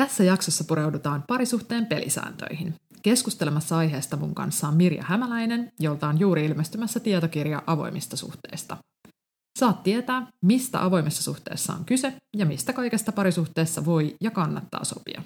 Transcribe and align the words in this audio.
Tässä 0.00 0.24
jaksossa 0.24 0.64
pureudutaan 0.64 1.24
parisuhteen 1.28 1.86
pelisääntöihin. 1.86 2.74
Keskustelemassa 3.02 3.76
aiheesta 3.76 4.16
mun 4.16 4.34
kanssa 4.34 4.68
on 4.68 4.76
Mirja 4.76 5.04
Hämäläinen, 5.06 5.72
jolta 5.80 6.08
on 6.08 6.20
juuri 6.20 6.44
ilmestymässä 6.44 7.00
tietokirja 7.00 7.62
avoimista 7.66 8.16
suhteista. 8.16 8.76
Saat 9.58 9.82
tietää, 9.82 10.26
mistä 10.44 10.84
avoimessa 10.84 11.22
suhteessa 11.22 11.72
on 11.72 11.84
kyse 11.84 12.12
ja 12.36 12.46
mistä 12.46 12.72
kaikesta 12.72 13.12
parisuhteessa 13.12 13.84
voi 13.84 14.14
ja 14.20 14.30
kannattaa 14.30 14.84
sopia. 14.84 15.22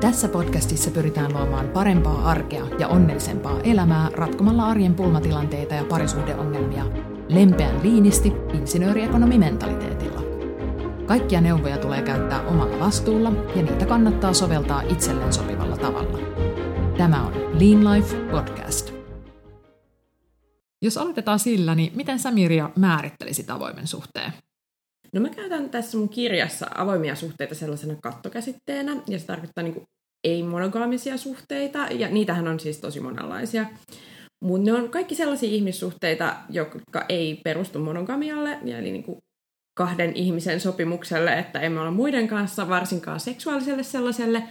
Tässä 0.00 0.28
podcastissa 0.28 0.90
pyritään 0.90 1.32
luomaan 1.32 1.68
parempaa 1.68 2.30
arkea 2.30 2.66
ja 2.78 2.88
onnellisempaa 2.88 3.60
elämää 3.60 4.10
ratkomalla 4.12 4.66
arjen 4.66 4.94
pulmatilanteita 4.94 5.74
ja 5.74 5.84
parisuhdeongelmia 5.84 6.84
lempeän 7.28 7.82
liinisti 7.82 8.32
insinööriekonomimentaliteetilla. 8.54 10.20
Kaikkia 11.06 11.40
neuvoja 11.40 11.78
tulee 11.78 12.02
käyttää 12.02 12.46
omalla 12.46 12.78
vastuulla 12.78 13.32
ja 13.56 13.62
niitä 13.62 13.86
kannattaa 13.86 14.32
soveltaa 14.32 14.82
itselleen 14.82 15.32
sopivalla 15.32 15.76
tavalla. 15.76 16.18
Tämä 16.98 17.26
on 17.26 17.32
Lean 17.34 17.94
Life 17.94 18.16
Podcast. 18.30 18.94
Jos 20.82 20.98
aloitetaan 20.98 21.38
sillä, 21.38 21.74
niin 21.74 21.92
miten 21.96 22.18
sä 22.18 22.30
Mirja 22.30 22.70
määrittelisit 22.76 23.50
avoimen 23.50 23.86
suhteen? 23.86 24.32
No 25.12 25.20
mä 25.20 25.28
käytän 25.28 25.70
tässä 25.70 25.98
mun 25.98 26.08
kirjassa 26.08 26.66
avoimia 26.74 27.14
suhteita 27.14 27.54
sellaisena 27.54 27.94
kattokäsitteenä, 28.02 28.96
ja 29.06 29.18
se 29.18 29.26
tarkoittaa 29.26 29.64
niin 29.64 29.82
ei-monogaamisia 30.24 31.16
suhteita, 31.16 31.78
ja 31.78 32.08
niitähän 32.08 32.48
on 32.48 32.60
siis 32.60 32.78
tosi 32.78 33.00
monenlaisia. 33.00 33.66
Mutta 34.42 34.70
ne 34.70 34.72
on 34.72 34.90
kaikki 34.90 35.14
sellaisia 35.14 35.50
ihmissuhteita, 35.50 36.36
jotka 36.50 37.04
ei 37.08 37.40
perustu 37.44 37.78
monogamialle, 37.78 38.58
eli 38.64 39.02
kuin 39.02 39.18
kahden 39.74 40.16
ihmisen 40.16 40.60
sopimukselle, 40.60 41.38
että 41.38 41.60
emme 41.60 41.80
ole 41.80 41.90
muiden 41.90 42.28
kanssa, 42.28 42.68
varsinkaan 42.68 43.20
seksuaaliselle 43.20 43.82
sellaiselle. 43.82 44.42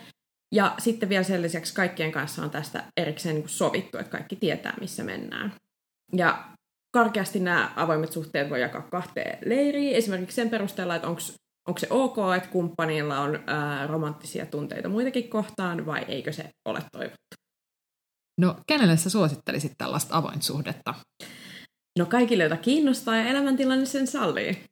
Ja 0.52 0.75
sitten 0.78 1.09
vielä 1.09 1.23
sen 1.23 1.42
lisäksi 1.42 1.73
kaikkien 1.73 2.12
kanssa 2.12 2.44
on 2.44 2.50
tästä 2.50 2.84
erikseen 2.98 3.36
niin 3.36 3.50
sovittu, 3.50 3.98
että 3.98 4.12
kaikki 4.12 4.36
tietää, 4.36 4.73
missä 4.81 5.03
mennään. 5.03 5.53
Ja 6.16 6.44
karkeasti 6.92 7.40
nämä 7.40 7.72
avoimet 7.75 8.12
suhteet 8.12 8.50
voi 8.50 8.62
jakaa 8.62 8.81
kahteen 8.81 9.38
leiriin. 9.45 9.95
Esimerkiksi 9.95 10.36
sen 10.36 10.50
perusteella, 10.50 10.95
että 10.95 11.08
onko 11.08 11.80
se 11.80 11.88
ok, 11.90 12.18
että 12.38 12.50
kumppanilla 12.50 13.20
on 13.20 13.44
ää, 13.47 13.88
romanttisia 13.88 14.45
tunteita 14.45 14.90
muitakin 14.90 15.30
kohtaan, 15.30 15.86
vai 15.86 16.06
eikö 16.08 16.31
se 16.31 16.50
ole 16.66 16.80
toivottu. 16.92 17.43
No, 18.42 18.56
kenelle 18.67 18.98
sä 18.98 19.09
suosittelisit 19.09 19.72
tällaista 19.78 20.17
avoinsuhdetta? 20.17 20.94
No 22.00 22.06
kaikille, 22.06 22.44
joita 22.44 22.58
kiinnostaa 22.58 23.16
ja 23.16 23.28
elämäntilanne 23.28 23.86
sen 23.86 24.08
sallii. 24.08 24.64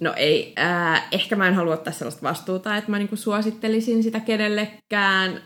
No 0.00 0.14
ei, 0.16 0.54
äh, 0.58 1.08
ehkä 1.12 1.36
mä 1.36 1.48
en 1.48 1.54
halua 1.54 1.74
ottaa 1.74 1.92
sellaista 1.92 2.22
vastuuta, 2.22 2.76
että 2.76 2.90
mä 2.90 2.98
niinku 2.98 3.16
suosittelisin 3.16 4.02
sitä 4.02 4.20
kenellekään, 4.20 5.42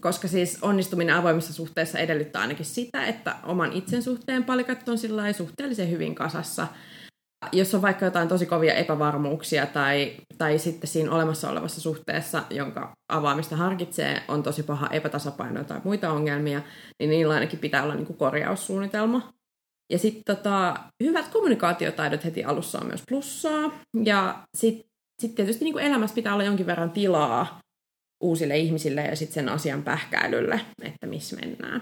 koska 0.00 0.28
siis 0.28 0.58
onnistuminen 0.62 1.14
avoimessa 1.14 1.52
suhteessa 1.52 1.98
edellyttää 1.98 2.42
ainakin 2.42 2.66
sitä, 2.66 3.06
että 3.06 3.36
oman 3.44 3.72
itsen 3.72 4.02
suhteen 4.02 4.44
palikat 4.44 4.88
on 4.88 4.98
suhteellisen 5.36 5.90
hyvin 5.90 6.14
kasassa. 6.14 6.66
Jos 7.52 7.74
on 7.74 7.82
vaikka 7.82 8.04
jotain 8.04 8.28
tosi 8.28 8.46
kovia 8.46 8.74
epävarmuuksia 8.74 9.66
tai, 9.66 10.16
tai 10.38 10.58
sitten 10.58 10.88
siinä 10.88 11.10
olemassa 11.10 11.50
olevassa 11.50 11.80
suhteessa, 11.80 12.42
jonka 12.50 12.92
avaamista 13.08 13.56
harkitsee, 13.56 14.22
on 14.28 14.42
tosi 14.42 14.62
paha 14.62 14.88
epätasapaino 14.88 15.64
tai 15.64 15.80
muita 15.84 16.12
ongelmia, 16.12 16.62
niin 16.98 17.10
niillä 17.10 17.34
ainakin 17.34 17.58
pitää 17.58 17.82
olla 17.82 17.94
niinku 17.94 18.12
korjaussuunnitelma 18.12 19.32
ja 19.90 19.98
sitten 19.98 20.36
tota, 20.36 20.76
hyvät 21.02 21.28
kommunikaatiotaidot 21.28 22.24
heti 22.24 22.44
alussa 22.44 22.78
on 22.78 22.86
myös 22.86 23.02
plussaa. 23.08 23.70
Ja 24.04 24.44
sitten 24.56 24.90
sit 25.22 25.34
tietysti 25.34 25.64
niin 25.64 25.72
kuin 25.72 25.84
elämässä 25.84 26.14
pitää 26.14 26.32
olla 26.32 26.44
jonkin 26.44 26.66
verran 26.66 26.90
tilaa 26.90 27.60
uusille 28.24 28.58
ihmisille 28.58 29.00
ja 29.00 29.16
sitten 29.16 29.34
sen 29.34 29.48
asian 29.48 29.82
pähkäilylle, 29.82 30.60
että 30.82 31.06
missä 31.06 31.36
mennään. 31.36 31.80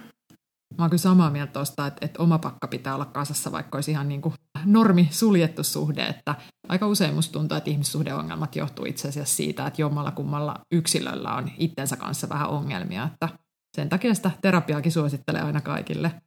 Mä 0.78 0.84
oon 0.84 0.90
kyllä 0.90 1.00
samaa 1.00 1.30
mieltä 1.30 1.52
tuosta, 1.52 1.86
että, 1.86 2.06
että 2.06 2.22
oma 2.22 2.38
pakka 2.38 2.68
pitää 2.68 2.94
olla 2.94 3.04
kasassa, 3.04 3.52
vaikka 3.52 3.78
olisi 3.78 3.90
ihan 3.90 4.08
niin 4.08 4.22
kuin 4.22 4.34
normi 4.64 5.08
suljettu 5.10 5.62
suhde. 5.62 6.06
Että 6.06 6.34
aika 6.68 6.86
usein 6.86 7.14
musta 7.14 7.32
tuntuu, 7.32 7.56
että 7.56 7.70
ihmissuhdeongelmat 7.70 8.56
johtuu 8.56 8.84
itse 8.84 9.08
asiassa 9.08 9.36
siitä, 9.36 9.66
että 9.66 9.82
jommalla 9.82 10.10
kummalla 10.10 10.54
yksilöllä 10.72 11.34
on 11.34 11.50
itsensä 11.58 11.96
kanssa 11.96 12.28
vähän 12.28 12.48
ongelmia. 12.48 13.08
Että 13.12 13.28
sen 13.76 13.88
takia 13.88 14.14
sitä 14.14 14.30
terapiaakin 14.42 14.92
suosittelee 14.92 15.42
aina 15.42 15.60
kaikille– 15.60 16.12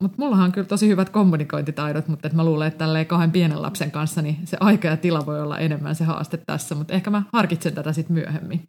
mutta 0.00 0.16
mullahan 0.18 0.44
on 0.44 0.52
kyllä 0.52 0.66
tosi 0.66 0.88
hyvät 0.88 1.10
kommunikointitaidot, 1.10 2.08
mutta 2.08 2.30
mä 2.32 2.44
luulen, 2.44 2.68
että 2.68 2.78
tälleen 2.78 3.06
kahden 3.06 3.30
pienen 3.30 3.62
lapsen 3.62 3.90
kanssa 3.90 4.22
niin 4.22 4.36
se 4.44 4.56
aika 4.60 4.88
ja 4.88 4.96
tila 4.96 5.26
voi 5.26 5.42
olla 5.42 5.58
enemmän 5.58 5.94
se 5.94 6.04
haaste 6.04 6.36
tässä, 6.36 6.74
mutta 6.74 6.94
ehkä 6.94 7.10
mä 7.10 7.22
harkitsen 7.32 7.74
tätä 7.74 7.92
sitten 7.92 8.14
myöhemmin. 8.14 8.68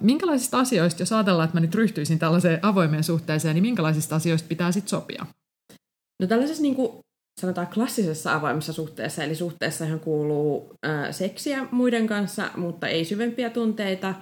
Minkälaisista 0.00 0.58
asioista, 0.58 1.02
jos 1.02 1.12
ajatellaan, 1.12 1.44
että 1.44 1.56
mä 1.56 1.60
nyt 1.60 1.74
ryhtyisin 1.74 2.18
tällaiseen 2.18 2.58
avoimeen 2.62 3.04
suhteeseen, 3.04 3.54
niin 3.54 3.62
minkälaisista 3.62 4.16
asioista 4.16 4.48
pitää 4.48 4.72
sitten 4.72 4.88
sopia? 4.88 5.26
No 6.22 6.26
tällaisessa 6.26 6.62
niin 6.62 6.74
kuin 6.74 6.98
sanotaan 7.40 7.66
klassisessa 7.66 8.34
avoimessa 8.34 8.72
suhteessa, 8.72 9.24
eli 9.24 9.34
suhteessa, 9.34 9.84
johon 9.84 10.00
kuuluu 10.00 10.74
ää, 10.82 11.12
seksiä 11.12 11.66
muiden 11.70 12.06
kanssa, 12.06 12.50
mutta 12.56 12.88
ei 12.88 13.04
syvempiä 13.04 13.50
tunteita 13.50 14.14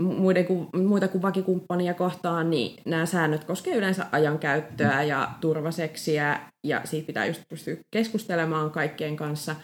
muiden 0.00 0.44
kuin, 0.44 0.68
muita 0.76 1.08
kuin 1.08 1.22
vakikumppania 1.22 1.94
kohtaan, 1.94 2.50
niin 2.50 2.82
nämä 2.84 3.06
säännöt 3.06 3.44
koskevat 3.44 3.78
yleensä 3.78 4.06
ajankäyttöä 4.12 5.02
ja 5.02 5.30
turvaseksiä, 5.40 6.40
ja 6.66 6.80
siitä 6.84 7.06
pitää 7.06 7.26
just 7.26 7.42
pystyä 7.48 7.76
keskustelemaan 7.90 8.70
kaikkien 8.70 9.16
kanssa. 9.16 9.56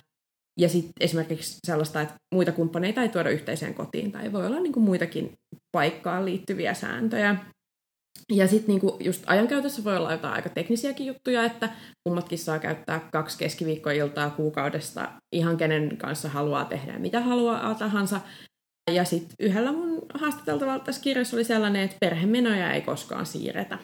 Ja 0.61 0.69
sitten 0.69 0.93
esimerkiksi 1.00 1.59
sellaista, 1.67 2.00
että 2.00 2.15
muita 2.34 2.53
kumppaneita 2.53 3.03
ei 3.03 3.09
tuoda 3.09 3.31
yhteiseen 3.31 3.75
kotiin, 3.75 4.12
tai 4.12 4.33
voi 4.33 4.47
olla 4.47 4.61
niin 4.61 4.72
kuin 4.72 4.84
muitakin 4.84 5.33
paikkaan 5.72 6.25
liittyviä 6.25 6.75
sääntöjä. 6.75 7.37
Ja 8.33 8.49
sitten 8.49 8.69
niinku 8.69 8.97
just 9.00 9.22
ajankäytössä 9.27 9.84
voi 9.84 9.97
olla 9.97 10.12
jotain 10.12 10.34
aika 10.34 10.49
teknisiäkin 10.49 11.06
juttuja, 11.06 11.45
että 11.45 11.71
kummatkin 12.09 12.39
saa 12.39 12.59
käyttää 12.59 13.09
kaksi 13.12 13.39
keskiviikkoiltaa 13.39 14.31
kuukaudesta 14.31 15.12
ihan 15.33 15.56
kenen 15.56 15.97
kanssa 15.97 16.28
haluaa 16.28 16.65
tehdä 16.65 16.99
mitä 16.99 17.21
haluaa 17.21 17.75
tahansa. 17.75 18.21
Ja 18.91 19.05
sitten 19.05 19.37
yhdellä 19.41 19.72
mun 19.72 20.06
haastateltavalla 20.15 20.84
tässä 20.84 21.03
kirjassa 21.03 21.37
oli 21.37 21.45
sellainen, 21.45 21.83
että 21.83 21.97
perhemenoja 22.00 22.72
ei 22.72 22.81
koskaan 22.81 23.27
siirretä. 23.27 23.78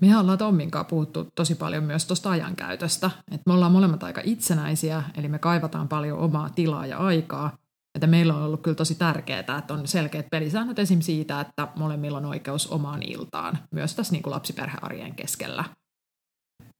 Me 0.00 0.18
ollaan 0.18 0.38
Tommin 0.38 0.70
kanssa 0.70 0.88
puhuttu 0.88 1.28
tosi 1.34 1.54
paljon 1.54 1.84
myös 1.84 2.04
tuosta 2.04 2.30
ajankäytöstä. 2.30 3.10
Et 3.30 3.40
me 3.46 3.52
ollaan 3.52 3.72
molemmat 3.72 4.02
aika 4.02 4.20
itsenäisiä, 4.24 5.02
eli 5.16 5.28
me 5.28 5.38
kaivataan 5.38 5.88
paljon 5.88 6.18
omaa 6.18 6.50
tilaa 6.50 6.86
ja 6.86 6.98
aikaa. 6.98 7.56
Että 7.94 8.06
meillä 8.06 8.34
on 8.34 8.42
ollut 8.42 8.62
kyllä 8.62 8.74
tosi 8.74 8.94
tärkeää, 8.94 9.40
että 9.40 9.74
on 9.74 9.88
selkeät 9.88 10.26
pelisäännöt 10.30 10.78
esim. 10.78 11.00
siitä, 11.00 11.40
että 11.40 11.68
molemmilla 11.76 12.18
on 12.18 12.24
oikeus 12.24 12.66
omaan 12.66 13.02
iltaan, 13.02 13.58
myös 13.70 13.94
tässä 13.94 14.12
niin 14.12 14.22
kuin 14.22 14.30
lapsiperhearjen 14.30 15.14
keskellä. 15.14 15.64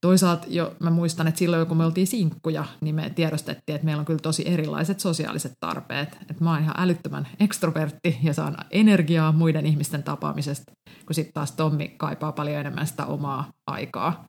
Toisaalta 0.00 0.46
jo 0.48 0.76
mä 0.80 0.90
muistan, 0.90 1.28
että 1.28 1.38
silloin 1.38 1.66
kun 1.66 1.76
me 1.76 1.84
oltiin 1.84 2.06
sinkkuja, 2.06 2.64
niin 2.80 2.94
me 2.94 3.10
tiedostettiin, 3.10 3.74
että 3.74 3.84
meillä 3.84 4.00
on 4.00 4.06
kyllä 4.06 4.20
tosi 4.22 4.48
erilaiset 4.48 5.00
sosiaaliset 5.00 5.52
tarpeet. 5.60 6.18
Että 6.30 6.44
mä 6.44 6.50
oon 6.50 6.62
ihan 6.62 6.74
älyttömän 6.78 7.28
ekstrovertti 7.40 8.18
ja 8.22 8.32
saan 8.32 8.56
energiaa 8.70 9.32
muiden 9.32 9.66
ihmisten 9.66 10.02
tapaamisesta, 10.02 10.72
kun 11.06 11.14
sitten 11.14 11.34
taas 11.34 11.52
Tommi 11.52 11.94
kaipaa 11.96 12.32
paljon 12.32 12.60
enemmän 12.60 12.86
sitä 12.86 13.06
omaa 13.06 13.52
aikaa. 13.66 14.24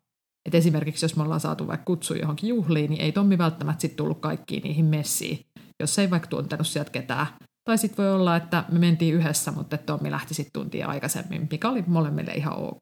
Et 0.46 0.56
esimerkiksi 0.56 1.06
jos 1.06 1.16
me 1.16 1.24
ollaan 1.24 1.40
saatu 1.40 1.68
vaikka 1.68 1.86
kutsu 1.86 2.14
johonkin 2.14 2.50
juhliin, 2.50 2.90
niin 2.90 3.02
ei 3.02 3.12
Tommi 3.12 3.38
välttämättä 3.38 3.82
sitten 3.82 3.98
tullut 3.98 4.20
kaikkiin 4.20 4.64
niihin 4.64 4.86
messiin, 4.86 5.46
jos 5.80 6.00
ei 6.00 6.10
vaikka 6.10 6.28
tuntenut 6.28 6.68
sieltä 6.68 6.92
ketään. 6.92 7.28
Tai 7.63 7.78
sitten 7.78 8.06
voi 8.06 8.13
olla, 8.13 8.36
että 8.36 8.63
me 8.72 8.80
mentiin 8.80 9.13
yhdessä, 9.13 9.52
mutta 9.52 9.78
Tommi 9.78 10.12
lähti 10.12 10.34
sitten 10.34 10.62
tuntia 10.62 10.88
aikaisemmin, 10.88 11.48
mikä 11.52 11.70
oli 11.70 11.84
molemmille 11.88 12.31
ihan 12.31 12.58
ok. 12.58 12.78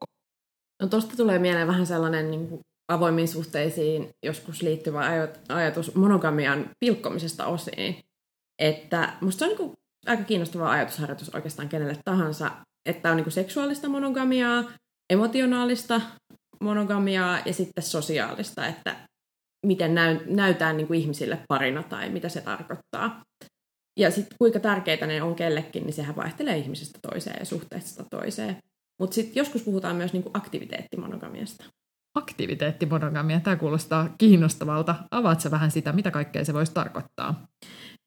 No 0.82 0.88
tuosta 0.88 1.16
tulee 1.16 1.38
mieleen 1.38 1.68
vähän 1.68 1.86
sellainen 1.86 2.30
niin 2.30 2.48
kuin 2.48 2.60
avoimiin 2.88 3.28
suhteisiin 3.28 4.10
joskus 4.22 4.62
liittyvä 4.62 5.28
ajatus 5.48 5.94
monogamian 5.94 6.70
pilkkomisesta 6.80 7.46
osiin. 7.46 8.04
Että 8.58 9.12
musta 9.20 9.38
se 9.38 9.50
on 9.50 9.56
niin 9.58 9.76
aika 10.06 10.24
kiinnostava 10.24 10.70
ajatusharjoitus 10.70 11.34
oikeastaan 11.34 11.68
kenelle 11.68 11.98
tahansa, 12.04 12.50
että 12.86 13.10
on 13.10 13.16
niin 13.16 13.30
seksuaalista 13.30 13.88
monogamiaa, 13.88 14.64
emotionaalista 15.10 16.00
monogamiaa 16.60 17.38
ja 17.44 17.52
sitten 17.52 17.84
sosiaalista, 17.84 18.66
että 18.66 18.96
miten 19.66 19.94
näy, 19.94 20.18
näytään 20.26 20.76
niin 20.76 20.86
kuin 20.86 21.00
ihmisille 21.00 21.38
parina 21.48 21.82
tai 21.82 22.08
mitä 22.08 22.28
se 22.28 22.40
tarkoittaa. 22.40 23.22
Ja 23.98 24.10
sitten 24.10 24.38
kuinka 24.38 24.60
tärkeitä 24.60 25.06
ne 25.06 25.22
on 25.22 25.34
kellekin, 25.34 25.82
niin 25.82 25.94
sehän 25.94 26.16
vaihtelee 26.16 26.58
ihmisestä 26.58 26.98
toiseen 27.10 27.36
ja 27.38 27.44
suhteesta 27.44 28.04
toiseen. 28.10 28.56
Mutta 29.00 29.14
sitten 29.14 29.36
joskus 29.36 29.62
puhutaan 29.62 29.96
myös 29.96 30.12
niin 30.12 30.22
kuin 30.22 30.36
aktiviteettimonogamiasta. 30.36 31.64
Aktiviteettimonogamia, 32.16 33.40
tämä 33.40 33.56
kuulostaa 33.56 34.08
kiinnostavalta. 34.18 34.94
Avaatko 35.10 35.50
vähän 35.50 35.70
sitä, 35.70 35.92
mitä 35.92 36.10
kaikkea 36.10 36.44
se 36.44 36.54
voisi 36.54 36.74
tarkoittaa? 36.74 37.46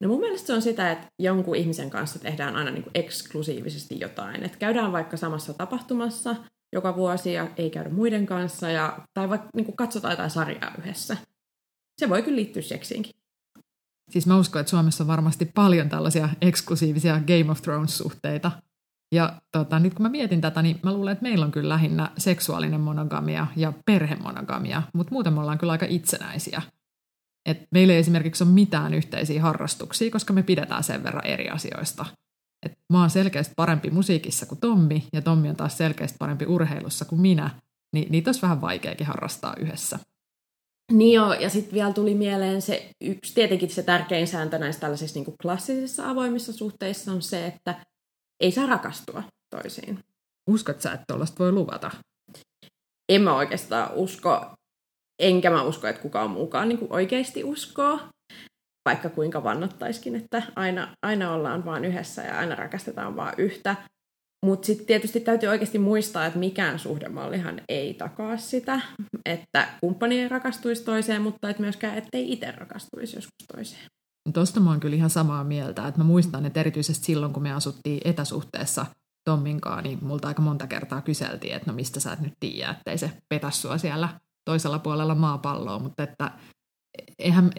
No 0.00 0.08
mun 0.08 0.20
mielestä 0.20 0.46
se 0.46 0.54
on 0.54 0.62
sitä, 0.62 0.92
että 0.92 1.06
jonkun 1.18 1.56
ihmisen 1.56 1.90
kanssa 1.90 2.18
tehdään 2.18 2.56
aina 2.56 2.70
niin 2.70 2.82
kuin 2.82 2.92
eksklusiivisesti 2.94 4.00
jotain. 4.00 4.44
Että 4.44 4.58
käydään 4.58 4.92
vaikka 4.92 5.16
samassa 5.16 5.54
tapahtumassa 5.54 6.36
joka 6.72 6.96
vuosi 6.96 7.32
ja 7.32 7.48
ei 7.56 7.70
käydä 7.70 7.90
muiden 7.90 8.26
kanssa, 8.26 8.70
ja, 8.70 8.98
tai 9.14 9.28
vaikka 9.28 9.48
niin 9.56 9.64
kuin 9.64 9.76
katsotaan 9.76 10.12
jotain 10.12 10.30
sarjaa 10.30 10.74
yhdessä. 10.78 11.16
Se 12.00 12.08
voi 12.08 12.22
kyllä 12.22 12.36
liittyä 12.36 12.62
seksiinkin. 12.62 13.12
Siis 14.10 14.26
mä 14.26 14.36
uskon, 14.36 14.60
että 14.60 14.70
Suomessa 14.70 15.04
on 15.04 15.08
varmasti 15.08 15.44
paljon 15.54 15.88
tällaisia 15.88 16.28
eksklusiivisia 16.40 17.20
Game 17.26 17.50
of 17.50 17.62
Thrones-suhteita. 17.62 18.50
Ja 19.12 19.40
tota, 19.52 19.78
nyt 19.78 19.94
kun 19.94 20.02
mä 20.02 20.08
mietin 20.08 20.40
tätä, 20.40 20.62
niin 20.62 20.80
mä 20.82 20.92
luulen, 20.92 21.12
että 21.12 21.22
meillä 21.22 21.44
on 21.44 21.52
kyllä 21.52 21.68
lähinnä 21.68 22.10
seksuaalinen 22.18 22.80
monogamia 22.80 23.46
ja 23.56 23.72
perhemonogamia, 23.86 24.82
mutta 24.94 25.12
muuten 25.12 25.32
me 25.32 25.40
ollaan 25.40 25.58
kyllä 25.58 25.72
aika 25.72 25.86
itsenäisiä. 25.88 26.62
Et 27.48 27.68
meillä 27.70 27.92
ei 27.92 27.98
esimerkiksi 27.98 28.44
ole 28.44 28.52
mitään 28.52 28.94
yhteisiä 28.94 29.42
harrastuksia, 29.42 30.10
koska 30.10 30.32
me 30.32 30.42
pidetään 30.42 30.84
sen 30.84 31.04
verran 31.04 31.26
eri 31.26 31.48
asioista. 31.48 32.06
Et 32.66 32.72
mä 32.92 33.00
oon 33.00 33.10
selkeästi 33.10 33.54
parempi 33.56 33.90
musiikissa 33.90 34.46
kuin 34.46 34.60
Tommi, 34.60 35.08
ja 35.12 35.22
Tommi 35.22 35.48
on 35.48 35.56
taas 35.56 35.78
selkeästi 35.78 36.16
parempi 36.18 36.46
urheilussa 36.46 37.04
kuin 37.04 37.20
minä, 37.20 37.50
niin 37.92 38.12
niitä 38.12 38.28
olisi 38.28 38.42
vähän 38.42 38.60
vaikeakin 38.60 39.06
harrastaa 39.06 39.54
yhdessä. 39.60 39.98
Niin 40.92 41.12
joo, 41.12 41.32
ja 41.32 41.50
sitten 41.50 41.74
vielä 41.74 41.92
tuli 41.92 42.14
mieleen 42.14 42.62
se 42.62 42.90
yksi, 43.00 43.34
tietenkin 43.34 43.70
se 43.70 43.82
tärkein 43.82 44.26
sääntö 44.26 44.58
näissä 44.58 44.80
tällaisissa 44.80 45.20
niin 45.20 45.36
klassisissa 45.42 46.10
avoimissa 46.10 46.52
suhteissa 46.52 47.12
on 47.12 47.22
se, 47.22 47.46
että 47.46 47.74
ei 48.40 48.52
saa 48.52 48.66
rakastua 48.66 49.22
toisiin. 49.50 49.98
Uskot 50.50 50.80
sä, 50.80 50.92
että 50.92 51.04
tuollaista 51.08 51.38
voi 51.38 51.52
luvata? 51.52 51.90
En 53.12 53.22
mä 53.22 53.36
oikeastaan 53.36 53.90
usko, 53.94 54.54
enkä 55.22 55.50
mä 55.50 55.62
usko, 55.62 55.86
että 55.86 56.02
kukaan 56.02 56.30
muukaan 56.30 56.68
niin 56.68 56.86
oikeasti 56.90 57.44
uskoo, 57.44 58.00
vaikka 58.88 59.08
kuinka 59.08 59.44
vannottaiskin, 59.44 60.16
että 60.16 60.42
aina, 60.56 60.94
aina 61.02 61.32
ollaan 61.32 61.64
vaan 61.64 61.84
yhdessä 61.84 62.22
ja 62.22 62.38
aina 62.38 62.54
rakastetaan 62.54 63.16
vaan 63.16 63.34
yhtä. 63.38 63.76
Mutta 64.46 64.66
sitten 64.66 64.86
tietysti 64.86 65.20
täytyy 65.20 65.48
oikeasti 65.48 65.78
muistaa, 65.78 66.26
että 66.26 66.38
mikään 66.38 66.78
suhdemallihan 66.78 67.62
ei 67.68 67.94
takaa 67.94 68.36
sitä, 68.36 68.80
että 69.24 69.68
kumppani 69.80 70.20
ei 70.20 70.28
rakastuisi 70.28 70.84
toiseen, 70.84 71.22
mutta 71.22 71.50
et 71.50 71.58
myöskään 71.58 71.98
ettei 71.98 72.32
itse 72.32 72.50
rakastuisi 72.50 73.16
joskus 73.16 73.46
toiseen. 73.56 73.84
Tuosta 74.34 74.60
mä 74.60 74.70
oon 74.70 74.80
kyllä 74.80 74.96
ihan 74.96 75.10
samaa 75.10 75.44
mieltä, 75.44 75.88
että 75.88 76.00
mä 76.00 76.04
muistan, 76.04 76.46
että 76.46 76.60
erityisesti 76.60 77.04
silloin, 77.04 77.32
kun 77.32 77.42
me 77.42 77.52
asuttiin 77.52 78.00
etäsuhteessa 78.04 78.86
Tomminkaan, 79.24 79.84
niin 79.84 79.98
multa 80.02 80.28
aika 80.28 80.42
monta 80.42 80.66
kertaa 80.66 81.02
kyseltiin, 81.02 81.54
että 81.54 81.70
no 81.70 81.74
mistä 81.74 82.00
sä 82.00 82.12
et 82.12 82.20
nyt 82.20 82.34
tiedä, 82.40 82.70
ettei 82.70 82.98
se 82.98 83.10
petä 83.28 83.50
sua 83.50 83.78
siellä 83.78 84.08
toisella 84.44 84.78
puolella 84.78 85.14
maapalloa, 85.14 85.78
mutta 85.78 86.02
että 86.02 86.30
eihän, 87.18 87.50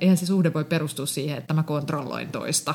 eihän 0.00 0.16
se 0.16 0.26
suhde 0.26 0.54
voi 0.54 0.64
perustua 0.64 1.06
siihen, 1.06 1.38
että 1.38 1.54
mä 1.54 1.62
kontrolloin 1.62 2.32
toista, 2.32 2.74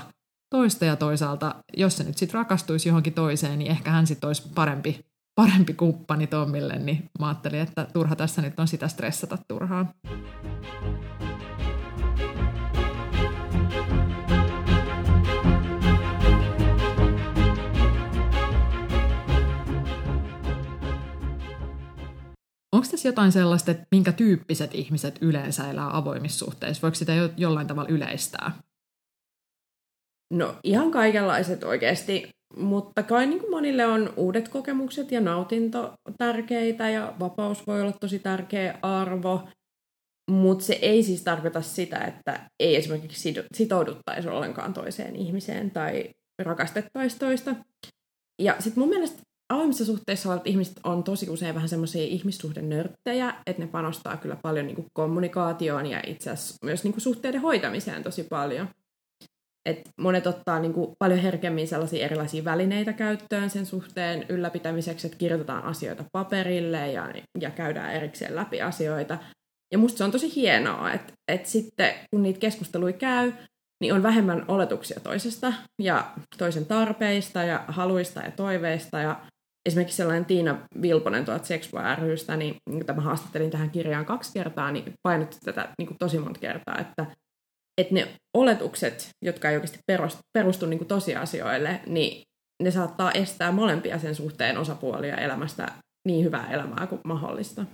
toista 0.49 0.85
ja 0.85 0.95
toisaalta, 0.95 1.55
jos 1.77 1.97
se 1.97 2.03
nyt 2.03 2.17
sitten 2.17 2.33
rakastuisi 2.33 2.89
johonkin 2.89 3.13
toiseen, 3.13 3.59
niin 3.59 3.71
ehkä 3.71 3.91
hän 3.91 4.07
sitten 4.07 4.27
olisi 4.27 4.43
parempi, 4.55 5.05
parempi 5.35 5.73
kumppani 5.73 6.27
Tommille, 6.27 6.79
niin 6.79 7.09
mä 7.19 7.27
ajattelin, 7.27 7.59
että 7.59 7.87
turha 7.93 8.15
tässä 8.15 8.41
nyt 8.41 8.59
on 8.59 8.67
sitä 8.67 8.87
stressata 8.87 9.37
turhaan. 9.47 9.89
Onko 22.75 22.87
tässä 22.91 23.07
jotain 23.07 23.31
sellaista, 23.31 23.71
että 23.71 23.85
minkä 23.91 24.11
tyyppiset 24.11 24.75
ihmiset 24.75 25.17
yleensä 25.21 25.69
elää 25.69 25.97
avoimissa 25.97 26.45
suhteissa? 26.45 26.81
Voiko 26.81 26.95
sitä 26.95 27.13
jo, 27.13 27.29
jollain 27.37 27.67
tavalla 27.67 27.89
yleistää? 27.89 28.51
No 30.33 30.55
ihan 30.63 30.91
kaikenlaiset 30.91 31.63
oikeasti, 31.63 32.29
mutta 32.57 33.03
kai 33.03 33.27
niin 33.27 33.39
kuin 33.39 33.51
monille 33.51 33.85
on 33.85 34.13
uudet 34.17 34.47
kokemukset 34.47 35.11
ja 35.11 35.21
nautinto 35.21 35.93
tärkeitä 36.17 36.89
ja 36.89 37.13
vapaus 37.19 37.67
voi 37.67 37.81
olla 37.81 37.91
tosi 37.91 38.19
tärkeä 38.19 38.79
arvo, 38.81 39.47
mutta 40.31 40.65
se 40.65 40.73
ei 40.81 41.03
siis 41.03 41.23
tarkoita 41.23 41.61
sitä, 41.61 41.99
että 41.99 42.49
ei 42.59 42.75
esimerkiksi 42.75 43.33
sitouduttaisi 43.55 44.29
ollenkaan 44.29 44.73
toiseen 44.73 45.15
ihmiseen 45.15 45.71
tai 45.71 46.09
rakastettaisi 46.41 47.19
toista. 47.19 47.55
Ja 48.41 48.55
sitten 48.59 48.81
mun 48.81 48.89
mielestä 48.89 49.21
avoimissa 49.53 49.85
suhteissa 49.85 50.29
olevat 50.29 50.47
ihmiset 50.47 50.79
on 50.83 51.03
tosi 51.03 51.29
usein 51.29 51.55
vähän 51.55 51.69
semmoisia 51.69 52.03
ihmissuhdenörttejä, 52.03 53.35
että 53.45 53.61
ne 53.61 53.67
panostaa 53.67 54.17
kyllä 54.17 54.37
paljon 54.41 54.65
niin 54.65 54.75
kuin 54.75 54.87
kommunikaatioon 54.93 55.85
ja 55.85 56.01
itse 56.07 56.29
asiassa 56.29 56.65
myös 56.65 56.83
niin 56.83 56.93
kuin 56.93 57.01
suhteiden 57.01 57.41
hoitamiseen 57.41 58.03
tosi 58.03 58.23
paljon. 58.23 58.67
Et 59.69 59.89
monet 60.01 60.27
ottaa 60.27 60.59
niin 60.59 60.73
kuin 60.73 60.95
paljon 60.99 61.19
herkemmin 61.19 61.67
sellaisia 61.67 62.05
erilaisia 62.05 62.45
välineitä 62.45 62.93
käyttöön 62.93 63.49
sen 63.49 63.65
suhteen 63.65 64.25
ylläpitämiseksi, 64.29 65.07
että 65.07 65.17
kirjoitetaan 65.17 65.63
asioita 65.63 66.03
paperille 66.11 66.91
ja, 66.91 67.13
ja 67.39 67.51
käydään 67.51 67.93
erikseen 67.93 68.35
läpi 68.35 68.61
asioita. 68.61 69.17
Ja 69.71 69.77
musta 69.77 69.97
se 69.97 70.03
on 70.03 70.11
tosi 70.11 70.35
hienoa, 70.35 70.91
että, 70.91 71.13
että 71.27 71.49
sitten 71.49 71.93
kun 72.11 72.23
niitä 72.23 72.39
keskusteluja 72.39 72.93
käy, 72.93 73.33
niin 73.81 73.93
on 73.93 74.03
vähemmän 74.03 74.45
oletuksia 74.47 74.99
toisesta 74.99 75.53
ja 75.81 76.11
toisen 76.37 76.65
tarpeista 76.65 77.43
ja 77.43 77.65
haluista 77.67 78.21
ja 78.21 78.31
toiveista 78.31 78.99
ja 78.99 79.25
esimerkiksi 79.65 79.97
sellainen 79.97 80.25
Tiina 80.25 80.57
Vilponen 80.81 81.25
tuolta 81.25 81.45
Sexpo 81.45 81.77
rystä, 82.01 82.37
niin 82.37 82.55
kun 82.65 82.95
mä 82.95 83.01
haastattelin 83.01 83.51
tähän 83.51 83.69
kirjaan 83.69 84.05
kaksi 84.05 84.33
kertaa, 84.33 84.71
niin 84.71 84.93
painotti 85.03 85.37
tätä 85.45 85.69
niin 85.77 85.87
kuin 85.87 85.97
tosi 85.97 86.19
monta 86.19 86.39
kertaa, 86.39 86.77
että, 86.79 87.05
että 87.81 87.93
ne 87.93 88.07
oletukset, 88.37 89.09
jotka 89.25 89.49
ei 89.49 89.55
oikeasti 89.55 89.79
perustu, 89.87 90.19
perustu 90.33 90.65
niin 90.65 90.77
kuin 90.77 90.87
tosiasioille, 90.87 91.81
niin 91.85 92.21
ne 92.63 92.71
saattaa 92.71 93.11
estää 93.11 93.51
molempia 93.51 93.99
sen 93.99 94.15
suhteen 94.15 94.57
osapuolia 94.57 95.15
elämästä 95.15 95.71
niin 96.07 96.25
hyvää 96.25 96.51
elämää 96.51 96.87
kuin 96.87 97.01
mahdollista. 97.05 97.65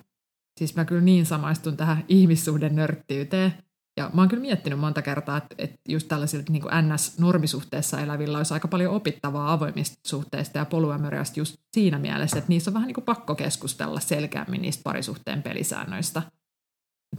Siis 0.59 0.75
mä 0.75 0.85
kyllä 0.85 1.01
niin 1.01 1.25
samaistun 1.25 1.77
tähän 1.77 2.05
ihmissuhden 2.07 2.75
nörttiyteen, 2.75 3.53
ja 3.97 4.09
mä 4.13 4.21
oon 4.21 4.29
kyllä 4.29 4.41
miettinyt 4.41 4.79
monta 4.79 5.01
kertaa, 5.01 5.37
että, 5.37 5.55
että 5.57 5.77
just 5.89 6.07
tällaisilla 6.07 6.45
niin 6.49 6.63
NS-normisuhteessa 6.63 8.01
elävillä 8.01 8.37
olisi 8.37 8.53
aika 8.53 8.67
paljon 8.67 8.93
opittavaa 8.93 9.53
avoimista 9.53 9.99
suhteista 10.07 10.57
ja 10.57 10.65
polyamoriasta 10.65 11.39
just 11.39 11.57
siinä 11.73 11.99
mielessä, 11.99 12.37
että 12.37 12.49
niissä 12.49 12.69
on 12.69 12.73
vähän 12.73 12.87
niin 12.87 12.95
kuin 12.95 13.05
pakko 13.05 13.35
keskustella 13.35 13.99
selkeämmin 13.99 14.61
niistä 14.61 14.83
parisuhteen 14.83 15.43
pelisäännöistä. 15.43 16.21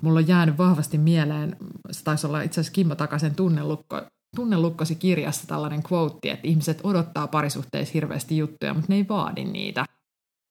Mulla 0.01 0.19
on 0.19 0.29
jäänyt 0.29 0.59
vahvasti 0.59 0.99
mieleen, 0.99 1.57
se 1.91 2.05
taisi 2.05 2.27
olla 2.27 2.43
itse 2.43 2.61
asiassa 2.61 2.75
Kimmo 2.75 2.95
Takasen 2.95 3.35
tunnelukko, 3.35 4.03
tunnelukkosi 4.37 4.95
kirjassa 4.95 5.47
tällainen 5.47 5.83
quote, 5.93 6.31
että 6.31 6.49
ihmiset 6.49 6.81
odottaa 6.85 7.27
parisuhteissa 7.27 7.93
hirveästi 7.93 8.39
juttuja, 8.39 8.75
mutta 8.75 8.87
ne 8.89 8.97
ei 8.97 9.09
vaadi 9.09 9.45
niitä. 9.45 9.85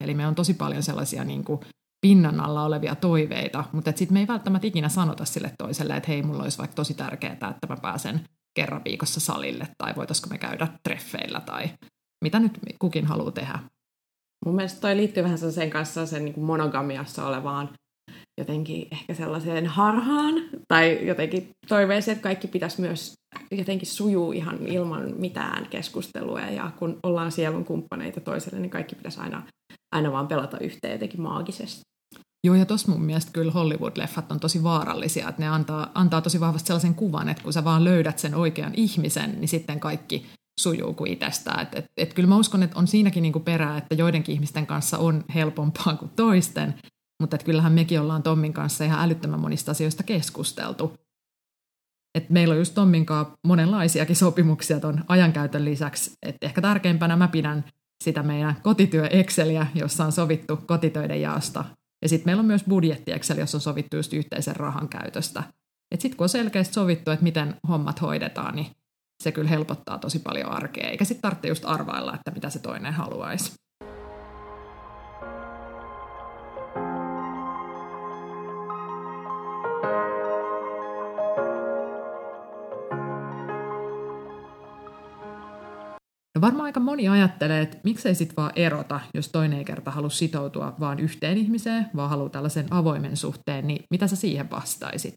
Eli 0.04 0.13
me 0.13 0.28
on 0.28 0.36
tosi 0.36 0.54
paljon 0.54 0.84
sellaisia 0.84 1.24
niin 1.24 1.44
kuin 1.44 1.60
pinnan 2.01 2.39
alla 2.39 2.65
olevia 2.65 2.96
toiveita, 2.96 3.63
mutta 3.72 3.91
sitten 3.96 4.13
me 4.13 4.20
ei 4.20 4.27
välttämättä 4.27 4.67
ikinä 4.67 4.89
sanota 4.89 5.25
sille 5.25 5.51
toiselle, 5.58 5.96
että 5.96 6.12
hei, 6.12 6.24
mulla 6.24 6.43
olisi 6.43 6.58
vaikka 6.58 6.75
tosi 6.75 6.93
tärkeää, 6.93 7.34
että 7.34 7.67
mä 7.70 7.77
pääsen 7.81 8.22
kerran 8.53 8.81
viikossa 8.86 9.20
salille, 9.20 9.67
tai 9.77 9.96
voitaisiko 9.96 10.29
me 10.29 10.38
käydä 10.38 10.67
treffeillä, 10.84 11.39
tai 11.39 11.70
mitä 12.24 12.39
nyt 12.39 12.60
kukin 12.79 13.05
haluaa 13.05 13.31
tehdä. 13.31 13.60
Mun 14.46 14.55
mielestä 14.55 14.81
toi 14.81 14.98
liittyy 14.98 15.24
vähän 15.24 15.38
sen 15.38 15.70
kanssa 15.70 16.05
sen 16.05 16.25
niin 16.25 16.39
monogamiassa 16.39 17.27
olevaan 17.27 17.70
jotenkin 18.38 18.88
ehkä 18.91 19.13
sellaiseen 19.13 19.65
harhaan, 19.65 20.34
tai 20.67 21.08
jotenkin 21.08 21.50
toiveeseen, 21.67 22.15
että 22.15 22.24
kaikki 22.24 22.48
pitäisi 22.48 22.81
myös 22.81 23.13
jotenkin 23.51 23.88
sujuu 23.88 24.31
ihan 24.31 24.67
ilman 24.67 25.13
mitään 25.17 25.67
keskustelua, 25.70 26.39
ja 26.39 26.72
kun 26.79 27.00
ollaan 27.03 27.31
sielun 27.31 27.65
kumppaneita 27.65 28.22
toiselle, 28.22 28.60
niin 28.60 28.70
kaikki 28.70 28.96
pitäisi 28.96 29.20
aina, 29.20 29.43
aina 29.96 30.12
vaan 30.12 30.27
pelata 30.27 30.60
yhteen 30.60 30.93
jotenkin 30.93 31.22
maagisesti. 31.22 31.90
Joo, 32.43 32.55
ja 32.55 32.65
tuossa 32.65 32.91
mun 32.91 33.01
mielestä 33.01 33.31
kyllä 33.31 33.51
Hollywood-leffat 33.51 34.31
on 34.31 34.39
tosi 34.39 34.63
vaarallisia, 34.63 35.29
että 35.29 35.41
ne 35.41 35.48
antaa, 35.48 35.91
antaa 35.93 36.21
tosi 36.21 36.39
vahvasti 36.39 36.67
sellaisen 36.67 36.95
kuvan, 36.95 37.29
että 37.29 37.43
kun 37.43 37.53
sä 37.53 37.63
vaan 37.63 37.83
löydät 37.83 38.19
sen 38.19 38.36
oikean 38.36 38.74
ihmisen, 38.75 39.31
niin 39.39 39.48
sitten 39.48 39.79
kaikki 39.79 40.25
sujuu 40.60 40.93
kuin 40.93 41.12
itsestään. 41.12 41.60
Et, 41.62 41.75
et, 41.75 41.86
et 41.98 42.13
kyllä 42.13 42.29
mä 42.29 42.38
uskon, 42.38 42.63
että 42.63 42.79
on 42.79 42.88
siinäkin 42.88 43.24
niinku 43.24 43.39
perää, 43.39 43.77
että 43.77 43.95
joidenkin 43.95 44.36
ihmisten 44.36 44.67
kanssa 44.67 44.98
on 44.98 45.24
helpompaa 45.36 45.95
kuin 45.95 46.12
toisten, 46.15 46.74
mutta 47.21 47.36
et 47.36 47.43
kyllähän 47.43 47.74
mekin 47.74 48.01
ollaan 48.01 48.24
Tommin 48.24 48.53
kanssa 48.53 48.83
ihan 48.83 49.00
älyttömän 49.00 49.39
monista 49.39 49.71
asioista 49.71 50.03
keskusteltu. 50.03 50.93
Et 52.15 52.29
meillä 52.29 52.51
on 52.51 52.57
just 52.57 52.75
Tommin 52.75 53.05
kanssa 53.05 53.33
monenlaisiakin 53.48 54.15
sopimuksia 54.15 54.79
tuon 54.79 55.03
ajankäytön 55.07 55.65
lisäksi. 55.65 56.12
Et 56.21 56.36
ehkä 56.41 56.62
tärkeimpänä 56.62 57.15
mä 57.15 57.27
pidän 57.27 57.65
sitä 58.03 58.24
meidän 58.24 58.55
kotityö 58.62 59.07
Exceliä, 59.07 59.67
jossa 59.75 60.05
on 60.05 60.12
sovittu 60.12 60.57
kotitöiden 60.57 61.21
jaosta 61.21 61.65
ja 62.01 62.10
sitten 62.10 62.27
meillä 62.27 62.39
on 62.39 62.46
myös 62.46 62.63
budjetti 62.70 63.12
Excel, 63.12 63.38
jossa 63.38 63.58
on 63.58 63.62
sovittu 63.62 63.96
just 63.96 64.13
yhteisen 64.13 64.55
rahan 64.55 64.89
käytöstä. 64.89 65.43
Sitten 65.96 66.17
kun 66.17 66.25
on 66.25 66.29
selkeästi 66.29 66.74
sovittu, 66.74 67.12
että 67.12 67.24
miten 67.24 67.55
hommat 67.67 68.01
hoidetaan, 68.01 68.55
niin 68.55 68.67
se 69.24 69.31
kyllä 69.31 69.50
helpottaa 69.50 70.00
tosi 70.00 70.20
paljon 70.20 70.51
arkea, 70.51 70.89
eikä 70.89 71.05
sitten 71.05 71.22
tarvitse 71.22 71.48
just 71.48 71.65
arvailla, 71.65 72.15
että 72.15 72.31
mitä 72.31 72.50
se 72.50 72.60
toinen 72.60 72.93
haluaisi. 72.93 73.61
Varmaan 86.41 86.65
aika 86.65 86.79
moni 86.79 87.10
ajattelee, 87.10 87.62
että 87.62 87.77
miksei 87.83 88.15
sit 88.15 88.38
vaan 88.38 88.51
erota, 88.55 89.00
jos 89.13 89.29
toinen 89.29 89.60
ei 89.60 89.65
kerta 89.65 89.91
halua 89.91 90.10
sitoutua 90.10 90.75
vaan 90.79 91.00
yhteen 91.00 91.38
ihmiseen, 91.38 91.86
vaan 91.95 92.10
haluaa 92.10 92.29
tällaisen 92.29 92.67
avoimen 92.71 93.17
suhteen, 93.17 93.67
niin 93.67 93.83
mitä 93.91 94.07
sä 94.07 94.15
siihen 94.15 94.50
vastaisit? 94.50 95.15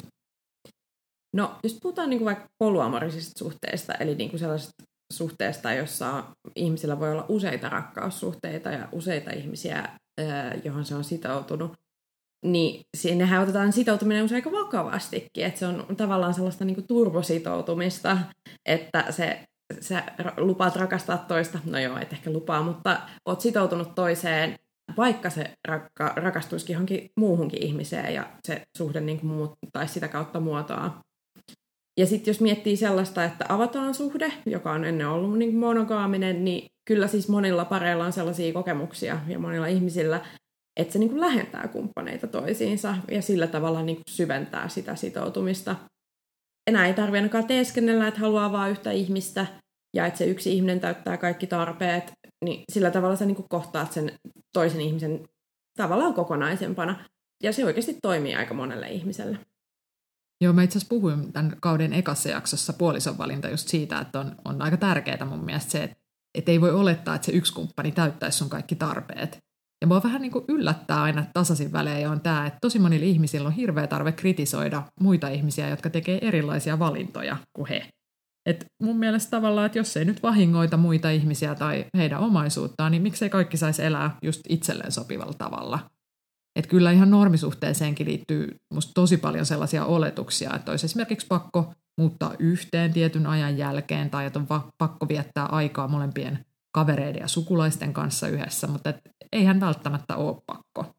No, 1.36 1.58
jos 1.62 1.78
puhutaan 1.82 2.10
niin 2.10 2.18
kuin 2.18 2.26
vaikka 2.26 2.44
poluamorisista 2.58 3.38
suhteista, 3.38 3.94
eli 3.94 4.14
niin 4.14 4.30
kuin 4.30 4.40
sellaisesta 4.40 4.82
suhteesta, 5.12 5.72
jossa 5.72 6.24
ihmisillä 6.56 7.00
voi 7.00 7.12
olla 7.12 7.26
useita 7.28 7.68
rakkaussuhteita 7.68 8.70
ja 8.70 8.88
useita 8.92 9.30
ihmisiä, 9.30 9.88
johon 10.64 10.84
se 10.84 10.94
on 10.94 11.04
sitoutunut, 11.04 11.72
niin 12.46 12.80
sinnehän 12.96 13.42
otetaan 13.42 13.72
sitoutuminen 13.72 14.24
usein 14.24 14.36
aika 14.36 14.52
vakavastikin, 14.52 15.44
että 15.44 15.58
se 15.58 15.66
on 15.66 15.96
tavallaan 15.96 16.34
sellaista 16.34 16.64
niin 16.64 16.74
kuin 16.74 16.86
turbositoutumista, 16.86 18.18
että 18.68 19.12
se, 19.12 19.44
sä 19.80 20.02
lupaat 20.37 20.76
rakastaa 20.76 21.18
toista, 21.18 21.59
no 21.64 21.78
joo, 21.78 21.99
et 21.99 22.12
ehkä 22.12 22.30
lupaa, 22.30 22.62
mutta 22.62 23.00
oot 23.26 23.40
sitoutunut 23.40 23.94
toiseen, 23.94 24.59
vaikka 24.97 25.30
se 25.30 25.50
rakka, 25.68 26.12
rakastuisikin 26.16 26.75
johonkin 26.75 27.11
muuhunkin 27.16 27.62
ihmiseen 27.62 28.14
ja 28.14 28.30
se 28.47 28.62
suhde 28.76 29.00
niin 29.00 29.21
kuin 29.21 29.30
muuttaisi 29.30 29.94
sitä 29.94 30.09
kautta 30.09 30.40
muotoa. 30.40 31.00
Ja 32.00 32.06
sitten 32.06 32.33
jos 32.33 32.40
miettii 32.40 32.76
sellaista, 32.76 33.25
että 33.25 33.44
avataan 33.49 33.94
suhde, 33.94 34.33
joka 34.47 34.73
on 34.73 34.85
ennen 34.85 35.09
ollut 35.09 35.38
niin 35.38 35.56
monogaaminen, 35.56 36.44
niin 36.44 36.66
kyllä 36.85 37.06
siis 37.06 37.28
monilla 37.28 37.64
pareilla 37.64 38.04
on 38.04 38.12
sellaisia 38.12 38.52
kokemuksia 38.52 39.18
ja 39.28 39.38
monilla 39.38 39.66
ihmisillä, 39.66 40.21
että 40.76 40.92
se 40.92 40.99
niin 40.99 41.11
kuin 41.11 41.21
lähentää 41.21 41.68
kumppaneita 41.68 42.26
toisiinsa 42.26 42.97
ja 43.11 43.23
sillä 43.23 43.47
tavalla 43.47 43.83
niin 43.83 43.97
kuin 43.97 44.04
syventää 44.11 44.68
sitä 44.68 44.97
sitoutumista. 44.97 45.76
Enää 46.66 46.87
ei 46.87 46.94
tarvitse 46.94 47.18
ainakaan 47.18 47.47
teeskennellä, 47.47 48.09
että 48.09 48.21
haluaa 48.21 48.52
vain 48.52 48.73
yhtä 48.73 48.90
ihmistä 48.90 49.47
ja 49.97 50.06
että 50.06 50.18
se 50.18 50.25
yksi 50.25 50.52
ihminen 50.52 50.80
täyttää 50.80 51.16
kaikki 51.16 51.47
tarpeet, 51.47 52.12
niin 52.44 52.64
sillä 52.73 52.90
tavalla 52.90 53.16
sä 53.16 53.25
niin 53.25 53.37
kuin 53.37 53.49
kohtaat 53.49 53.92
sen 53.92 54.12
toisen 54.52 54.80
ihmisen 54.80 55.28
tavallaan 55.76 56.14
kokonaisempana. 56.14 57.04
Ja 57.42 57.52
se 57.52 57.64
oikeasti 57.64 57.99
toimii 58.02 58.35
aika 58.35 58.54
monelle 58.54 58.88
ihmiselle. 58.88 59.38
Joo, 60.40 60.52
mä 60.52 60.62
itse 60.62 60.78
asiassa 60.78 60.94
puhuin 60.94 61.33
tämän 61.33 61.56
kauden 61.61 61.92
ekassa 61.92 62.28
jaksossa 62.28 62.73
puolison 62.73 63.18
valinta 63.18 63.49
just 63.49 63.68
siitä, 63.68 63.99
että 63.99 64.21
on, 64.21 64.37
on 64.44 64.62
aika 64.62 64.76
tärkeää 64.76 65.25
mun 65.25 65.44
mielestä 65.44 65.71
se, 65.71 65.83
että, 65.83 65.97
että 66.35 66.50
ei 66.50 66.61
voi 66.61 66.71
olettaa, 66.71 67.14
että 67.14 67.26
se 67.26 67.33
yksi 67.33 67.52
kumppani 67.52 67.92
täyttäisi 67.92 68.38
sun 68.38 68.50
kaikki 68.50 68.75
tarpeet. 68.75 69.38
Ja 69.80 69.86
mua 69.86 70.02
vähän 70.02 70.22
niin 70.22 70.32
kuin 70.32 70.44
yllättää 70.48 71.02
aina 71.02 71.24
tasaisin 71.32 71.72
välein 71.72 72.08
on 72.08 72.20
tämä, 72.20 72.46
että 72.46 72.58
tosi 72.60 72.78
monilla 72.78 73.04
ihmisillä 73.04 73.46
on 73.46 73.54
hirveä 73.54 73.86
tarve 73.86 74.12
kritisoida 74.12 74.82
muita 75.00 75.28
ihmisiä, 75.28 75.68
jotka 75.68 75.90
tekee 75.90 76.18
erilaisia 76.22 76.78
valintoja 76.78 77.36
kuin 77.52 77.68
he. 77.68 77.88
Et 78.46 78.64
mun 78.82 78.98
mielestä 78.98 79.30
tavallaan, 79.30 79.66
että 79.66 79.78
jos 79.78 79.96
ei 79.96 80.04
nyt 80.04 80.22
vahingoita 80.22 80.76
muita 80.76 81.10
ihmisiä 81.10 81.54
tai 81.54 81.84
heidän 81.96 82.20
omaisuuttaan, 82.20 82.92
niin 82.92 83.02
miksei 83.02 83.30
kaikki 83.30 83.56
saisi 83.56 83.84
elää 83.84 84.16
just 84.22 84.40
itselleen 84.48 84.92
sopivalla 84.92 85.34
tavalla. 85.38 85.78
Että 86.58 86.70
kyllä 86.70 86.90
ihan 86.90 87.10
normisuhteeseenkin 87.10 88.06
liittyy 88.06 88.56
musta 88.74 88.92
tosi 88.94 89.16
paljon 89.16 89.46
sellaisia 89.46 89.84
oletuksia, 89.84 90.54
että 90.56 90.70
olisi 90.70 90.86
esimerkiksi 90.86 91.26
pakko 91.26 91.72
muuttaa 91.98 92.34
yhteen 92.38 92.92
tietyn 92.92 93.26
ajan 93.26 93.58
jälkeen 93.58 94.10
tai 94.10 94.26
että 94.26 94.38
on 94.38 94.46
pakko 94.78 95.08
viettää 95.08 95.46
aikaa 95.46 95.88
molempien 95.88 96.44
kavereiden 96.74 97.20
ja 97.20 97.28
sukulaisten 97.28 97.92
kanssa 97.92 98.28
yhdessä, 98.28 98.66
mutta 98.66 98.90
et 98.90 99.00
eihän 99.32 99.60
välttämättä 99.60 100.16
ole 100.16 100.42
pakko. 100.46 100.94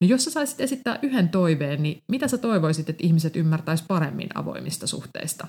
No 0.00 0.08
jos 0.08 0.24
sä 0.24 0.30
saisit 0.30 0.60
esittää 0.60 0.98
yhden 1.02 1.28
toiveen, 1.28 1.82
niin 1.82 2.02
mitä 2.08 2.28
sä 2.28 2.38
toivoisit, 2.38 2.88
että 2.88 3.06
ihmiset 3.06 3.36
ymmärtäis 3.36 3.82
paremmin 3.82 4.28
avoimista 4.34 4.86
suhteista? 4.86 5.46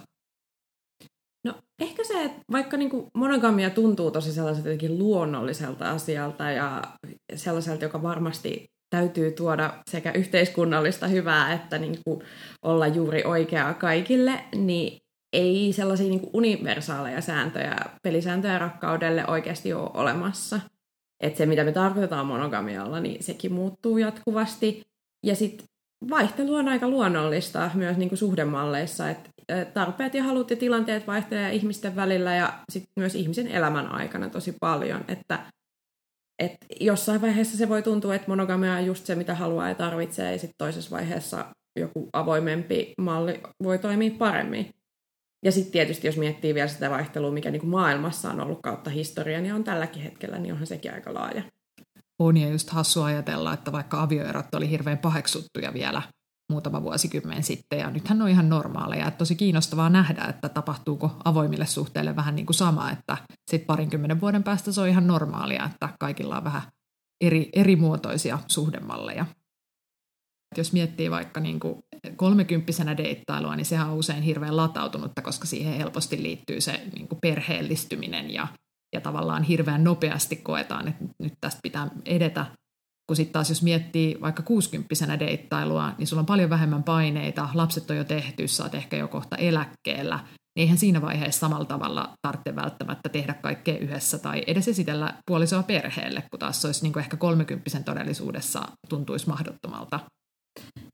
Se, 2.16 2.24
että 2.24 2.42
vaikka 2.52 2.78
niin 2.78 2.90
kuin 2.90 3.08
monogamia 3.14 3.70
tuntuu 3.70 4.12
tosi 4.12 4.34
sellaiselta 4.34 4.70
jotenkin 4.70 5.00
luonnolliselta 5.00 5.92
asialta 5.92 6.52
ja 6.52 6.82
sellaiselta, 7.36 7.86
joka 7.86 8.04
varmasti 8.04 8.66
täytyy 8.90 9.32
tuoda 9.32 9.74
sekä 9.92 10.12
yhteiskunnallista 10.12 11.08
hyvää 11.08 11.54
että 11.54 11.78
niin 11.78 12.00
kuin 12.06 12.22
olla 12.62 12.88
juuri 12.88 13.24
oikeaa 13.24 13.74
kaikille, 13.74 14.40
niin 14.56 14.98
ei 15.34 15.74
sellaisia 15.74 16.08
niin 16.08 16.20
kuin 16.20 16.30
universaaleja 16.34 17.22
sääntöjä, 17.22 17.76
pelisääntöjä 18.04 18.60
rakkaudelle 18.60 19.28
oikeasti 19.28 19.74
ole 19.74 19.90
olemassa– 19.94 20.60
että 21.20 21.38
se, 21.38 21.46
mitä 21.46 21.64
me 21.64 21.72
tarkoitetaan 21.72 22.26
monogamialla, 22.26 23.00
niin 23.00 23.24
sekin 23.24 23.54
muuttuu 23.54 23.98
jatkuvasti. 23.98 24.84
Ja 25.26 25.36
sitten 25.36 25.68
vaihtelu 26.10 26.56
on 26.56 26.68
aika 26.68 26.88
luonnollista 26.88 27.72
myös 27.74 27.98
niin 27.98 28.10
kuin 28.10 28.20
suhdemalleissa, 28.20 29.10
että 29.10 29.30
tarpeet 29.74 30.14
ja 30.14 30.24
halut 30.24 30.50
ja 30.50 30.56
tilanteet 30.56 31.08
vaihtelevat 31.08 31.54
ihmisten 31.54 31.96
välillä 31.96 32.36
ja 32.36 32.54
sitten 32.72 32.92
myös 32.96 33.16
ihmisen 33.16 33.48
elämän 33.48 33.92
aikana 33.92 34.30
tosi 34.30 34.56
paljon, 34.60 35.06
että 35.08 35.40
et 36.40 36.56
jossain 36.80 37.22
vaiheessa 37.22 37.58
se 37.58 37.70
voi 37.70 37.82
tuntua, 37.82 38.16
että 38.16 38.28
monogamia 38.28 38.74
on 38.74 38.86
just 38.86 39.06
se, 39.06 39.16
mitä 39.16 39.36
haluaa 39.36 39.70
ja 39.70 39.76
tarvitsee, 39.76 40.32
ja 40.32 40.40
sitten 40.40 40.56
toisessa 40.58 40.96
vaiheessa 40.96 41.46
joku 41.80 42.10
avoimempi 42.14 42.94
malli 42.98 43.42
voi 43.64 43.80
toimia 43.80 44.12
paremmin. 44.18 44.70
Ja 45.46 45.52
sitten 45.52 45.72
tietysti, 45.72 46.08
jos 46.08 46.18
miettii 46.18 46.54
vielä 46.54 46.68
sitä 46.68 46.90
vaihtelua, 46.90 47.32
mikä 47.32 47.52
niin 47.52 47.60
kuin 47.60 47.70
maailmassa 47.70 48.32
on 48.32 48.42
ollut 48.42 48.60
kautta 48.64 48.90
historian, 48.90 49.44
niin 49.44 49.54
on 49.54 49.64
tälläkin 49.64 50.02
hetkellä, 50.02 50.40
niin 50.40 50.54
onhan 50.54 50.68
sekin 50.68 50.94
aika 50.94 51.14
laaja. 51.14 51.44
On 52.20 52.38
ja 52.38 52.50
just 52.50 52.70
hassu 52.70 53.02
ajatella, 53.02 53.54
että 53.54 53.72
vaikka 53.72 54.02
avioerot 54.02 54.56
oli 54.56 54.70
hirveän 54.70 54.98
paheksuttuja 54.98 55.74
vielä 55.74 56.02
muutama 56.50 56.84
vuosikymmen 56.84 57.44
sitten, 57.44 57.80
ja 57.80 57.90
nythän 57.90 58.22
on 58.22 58.30
ihan 58.30 58.50
normaaleja. 58.50 59.08
Että 59.08 59.18
tosi 59.18 59.36
kiinnostavaa 59.36 59.90
nähdä, 59.90 60.26
että 60.26 60.50
tapahtuuko 60.50 61.12
avoimille 61.26 61.66
suhteille 61.66 62.16
vähän 62.16 62.36
niin 62.36 62.46
kuin 62.46 62.56
sama, 62.56 62.92
että 62.92 63.18
sitten 63.50 63.68
parinkymmenen 63.68 64.22
vuoden 64.22 64.44
päästä 64.44 64.72
se 64.72 64.82
on 64.82 64.88
ihan 64.88 65.08
normaalia, 65.08 65.66
että 65.66 65.90
kaikilla 66.00 66.38
on 66.38 66.44
vähän 66.44 66.62
eri, 67.22 67.50
eri 67.54 67.76
muotoisia 67.76 68.40
suhdemalleja. 68.48 69.26
Jos 70.58 70.74
miettii 70.74 71.12
vaikka 71.12 71.40
niin 71.40 71.60
kuin 71.60 71.84
kolmekymppisenä 72.16 72.98
deittailua, 72.98 73.56
niin 73.56 73.66
sehän 73.66 73.90
on 73.90 73.98
usein 73.98 74.24
hirveän 74.24 74.58
latautunutta, 74.58 75.22
koska 75.22 75.48
siihen 75.48 75.74
helposti 75.74 76.24
liittyy 76.24 76.62
se 76.62 76.82
niin 76.96 77.08
kuin 77.08 77.20
perheellistyminen 77.22 78.34
ja, 78.34 78.48
ja 78.94 79.02
tavallaan 79.02 79.44
hirveän 79.44 79.84
nopeasti 79.84 80.36
koetaan, 80.36 80.88
että 80.88 81.06
nyt 81.20 81.34
tästä 81.42 81.60
pitää 81.64 81.88
edetä. 82.06 82.46
Kun 83.08 83.16
sitten 83.16 83.34
taas 83.34 83.50
jos 83.50 83.64
miettii 83.64 84.18
vaikka 84.22 84.44
kuusikymppisenä 84.44 85.20
deittailua, 85.20 85.92
niin 85.98 86.08
sulla 86.08 86.20
on 86.20 86.26
paljon 86.26 86.50
vähemmän 86.50 86.84
paineita, 86.84 87.50
lapset 87.54 87.90
on 87.90 87.98
jo 87.98 88.04
tehty, 88.04 88.48
sä 88.48 88.64
oot 88.64 88.76
ehkä 88.76 88.98
jo 88.98 89.08
kohta 89.08 89.36
eläkkeellä, 89.36 90.20
niin 90.56 90.62
eihän 90.62 90.78
siinä 90.78 91.02
vaiheessa 91.02 91.40
samalla 91.40 91.66
tavalla 91.66 92.14
tarvitse 92.22 92.56
välttämättä 92.56 93.10
tehdä 93.10 93.34
kaikkea 93.34 93.78
yhdessä 93.78 94.18
tai 94.18 94.44
edes 94.48 94.68
esitellä 94.68 95.14
puolisoa 95.26 95.64
perheelle, 95.64 96.24
kun 96.32 96.40
taas 96.40 96.62
se 96.62 96.68
olisi 96.68 96.84
niin 96.84 96.94
kuin 96.94 97.04
ehkä 97.04 97.18
kolmekymppisen 97.18 97.84
todellisuudessa 97.84 98.62
tuntuisi 98.90 99.30
mahdottomalta. 99.30 100.00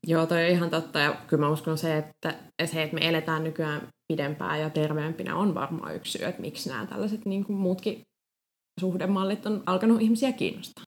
Joo, 0.07 0.25
toi 0.25 0.43
on 0.45 0.51
ihan 0.51 0.69
totta. 0.69 0.99
Ja 0.99 1.15
kyllä 1.27 1.45
mä 1.45 1.51
uskon 1.51 1.77
se, 1.77 1.97
että 1.97 2.35
se, 2.65 2.83
että 2.83 2.95
me 2.95 3.07
eletään 3.09 3.43
nykyään 3.43 3.87
pidempään 4.13 4.61
ja 4.61 4.69
terveempinä 4.69 5.35
on 5.35 5.55
varmaan 5.55 5.95
yksi 5.95 6.11
syy, 6.11 6.27
että 6.27 6.41
miksi 6.41 6.69
nämä 6.69 6.85
tällaiset 6.85 7.25
niin 7.25 7.45
kuin 7.45 7.57
muutkin 7.57 8.01
suhdemallit 8.79 9.45
on 9.45 9.63
alkanut 9.65 10.01
ihmisiä 10.01 10.31
kiinnostaa. 10.31 10.83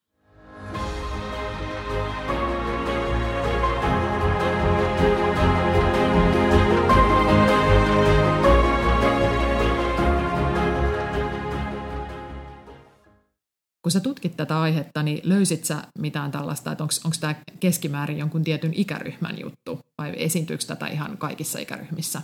Kun 13.84 13.90
sä 13.90 14.00
tutkit 14.00 14.36
tätä 14.36 14.60
aihetta, 14.60 15.02
niin 15.02 15.20
löysit 15.24 15.64
sä 15.64 15.82
mitään 15.98 16.30
tällaista, 16.30 16.72
että 16.72 16.84
onko 16.84 17.16
tämä 17.20 17.34
keskimäärin 17.60 18.18
jonkun 18.18 18.44
tietyn 18.44 18.74
ikäryhmän 18.74 19.40
juttu 19.40 19.80
vai 19.98 20.12
esiintyykö 20.16 20.64
tätä 20.66 20.86
ihan 20.86 21.18
kaikissa 21.18 21.58
ikäryhmissä? 21.58 22.22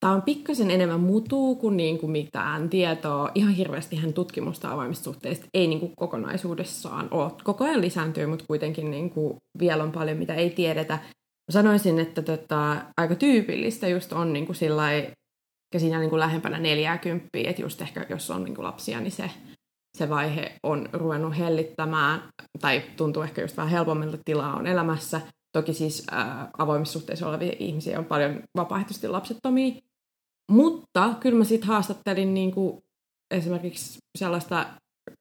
Tämä 0.00 0.12
on 0.12 0.22
pikkasen 0.22 0.70
enemmän 0.70 1.00
mutuu 1.00 1.54
kuin, 1.54 1.76
niin 1.76 1.98
kuin 1.98 2.10
mitään 2.10 2.68
tietoa. 2.68 3.30
Ihan 3.34 3.52
hirveästi 3.52 3.96
hän 3.96 4.12
tutkimusta 4.12 4.72
avoimista 4.72 5.04
suhteista 5.04 5.46
ei 5.54 5.66
niin 5.66 5.80
kuin 5.80 5.92
kokonaisuudessaan 5.96 7.08
ole. 7.10 7.32
Koko 7.44 7.64
ajan 7.64 7.80
lisääntyy, 7.80 8.26
mutta 8.26 8.44
kuitenkin 8.48 8.90
niin 8.90 9.10
kuin 9.10 9.36
vielä 9.58 9.82
on 9.82 9.92
paljon, 9.92 10.18
mitä 10.18 10.34
ei 10.34 10.50
tiedetä. 10.50 10.98
Sanoisin, 11.50 11.98
että 11.98 12.22
tota, 12.22 12.76
aika 12.96 13.14
tyypillistä 13.14 13.88
just 13.88 14.12
on 14.12 14.32
niin 14.32 14.46
kuin 14.46 14.56
sillai, 14.56 15.12
siinä 15.76 15.98
niin 15.98 16.10
kuin 16.10 16.20
lähempänä 16.20 16.58
40, 16.58 17.28
että 17.34 17.62
just 17.62 17.82
ehkä 17.82 18.06
jos 18.08 18.30
on 18.30 18.44
niin 18.44 18.54
kuin 18.54 18.64
lapsia, 18.64 19.00
niin 19.00 19.12
se 19.12 19.30
se 19.96 20.08
vaihe 20.08 20.58
on 20.62 20.88
ruvennut 20.92 21.38
hellittämään, 21.38 22.22
tai 22.60 22.82
tuntuu 22.96 23.22
ehkä 23.22 23.42
just 23.42 23.56
vähän 23.56 23.70
helpommilta 23.70 24.18
tilaa 24.24 24.56
on 24.56 24.66
elämässä. 24.66 25.20
Toki 25.52 25.74
siis 25.74 26.06
ää, 26.10 26.50
avoimissa 26.58 26.92
suhteissa 26.92 27.28
olevia 27.28 27.52
ihmisiä 27.58 27.98
on 27.98 28.04
paljon 28.04 28.42
vapaaehtoisesti 28.56 29.08
lapsettomia. 29.08 29.74
Mutta 30.50 31.14
kyllä 31.20 31.38
mä 31.38 31.44
sitten 31.44 31.68
haastattelin 31.68 32.34
niin 32.34 32.52
kuin 32.52 32.82
esimerkiksi 33.30 33.98
sellaista 34.18 34.66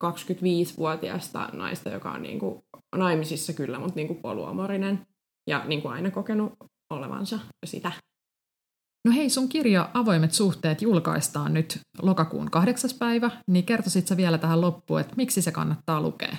25-vuotiaasta 0.04 1.50
naista, 1.54 1.90
joka 1.90 2.12
on 2.12 2.22
niin 2.22 2.40
kuin 2.40 2.64
naimisissa 2.96 3.54
kyllä, 3.54 3.80
mutta 3.80 3.96
niin 3.96 4.08
kuin 4.08 4.22
poluamorinen 4.22 5.08
ja 5.48 5.66
niin 5.66 5.82
kuin 5.82 5.92
aina 5.92 6.12
kokenut 6.12 6.54
olevansa 6.90 7.40
sitä. 7.66 7.92
No 9.06 9.12
hei, 9.12 9.30
sun 9.30 9.50
kirja 9.50 9.90
Avoimet 9.94 10.32
suhteet 10.32 10.82
julkaistaan 10.82 11.54
nyt 11.54 11.80
lokakuun 12.02 12.52
kahdeksas 12.52 12.94
päivä, 12.94 13.32
niin 13.48 13.66
kertoisit 13.66 14.08
sä 14.08 14.18
vielä 14.18 14.38
tähän 14.38 14.62
loppuun, 14.62 15.02
että 15.02 15.14
miksi 15.18 15.42
se 15.42 15.52
kannattaa 15.52 16.02
lukea? 16.02 16.38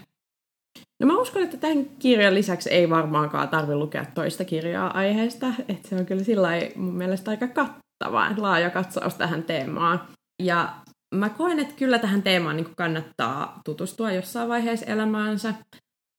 No 1.00 1.06
mä 1.06 1.18
uskon, 1.18 1.42
että 1.42 1.56
tämän 1.56 1.84
kirjan 1.98 2.34
lisäksi 2.34 2.70
ei 2.70 2.90
varmaankaan 2.90 3.48
tarvitse 3.48 3.76
lukea 3.76 4.04
toista 4.14 4.44
kirjaa 4.44 4.96
aiheesta, 4.98 5.46
että 5.68 5.88
se 5.88 5.96
on 5.96 6.06
kyllä 6.06 6.24
sillä 6.24 6.48
mun 6.76 6.94
mielestä 6.94 7.30
aika 7.30 7.48
kattava, 7.48 8.30
laaja 8.36 8.70
katsaus 8.70 9.14
tähän 9.14 9.42
teemaan. 9.42 10.00
Ja 10.42 10.74
mä 11.14 11.28
koen, 11.28 11.58
että 11.58 11.74
kyllä 11.74 11.98
tähän 11.98 12.22
teemaan 12.22 12.56
niin 12.56 12.74
kannattaa 12.76 13.60
tutustua 13.64 14.12
jossain 14.12 14.48
vaiheessa 14.48 14.86
elämäänsä. 14.86 15.54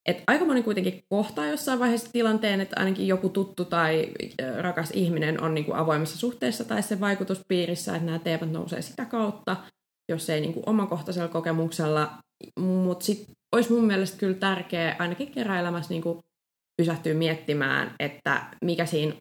Et 0.08 0.24
aika 0.28 0.46
moni 0.46 0.64
kuitenkin 0.64 1.04
kohtaa 1.10 1.46
jossain 1.46 1.80
vaiheessa 1.80 2.12
tilanteen, 2.12 2.62
että 2.62 2.80
ainakin 2.80 3.08
joku 3.08 3.30
tuttu 3.30 3.66
tai 3.66 4.12
rakas 4.62 4.92
ihminen 4.92 5.44
on 5.44 5.54
niin 5.54 5.66
kuin 5.66 5.78
avoimessa 5.78 6.18
suhteessa 6.18 6.64
tai 6.64 6.84
sen 6.84 7.00
vaikutuspiirissä, 7.00 7.96
että 7.96 8.06
nämä 8.06 8.20
teemat 8.20 8.52
nousee 8.52 8.82
sitä 8.82 9.06
kautta, 9.06 9.58
jos 10.10 10.30
ei 10.30 10.42
niin 10.42 10.54
kuin 10.54 10.64
omakohtaisella 10.70 11.28
kokemuksella. 11.28 12.12
Mutta 12.60 13.06
sitten 13.06 13.36
olisi 13.56 13.74
mun 13.74 13.86
mielestä 13.86 14.18
kyllä 14.18 14.34
tärkeää 14.34 14.96
ainakin 15.00 15.32
kerran 15.32 15.60
elämässä 15.60 15.94
niin 15.94 16.02
kuin 16.02 16.20
pysähtyä 16.82 17.14
miettimään, 17.14 17.96
että 18.00 18.42
mikä 18.64 18.86
siinä 18.86 19.14